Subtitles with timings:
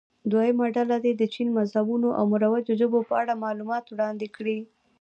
[0.31, 4.59] دویمه ډله دې د چین مذهبونو او مروجو ژبو په اړه معلومات وړاندې کړي.